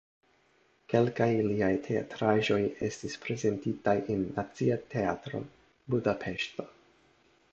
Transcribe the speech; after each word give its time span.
Kelkaj 0.93 1.27
liaj 1.47 1.73
teatraĵoj 1.87 2.57
estis 2.87 3.19
prezentitaj 3.25 3.95
en 4.15 4.25
Nacia 4.39 4.77
Teatro 4.95 5.45
(Budapeŝto). 5.95 6.67